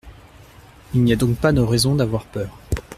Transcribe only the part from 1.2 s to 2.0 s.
pas de raison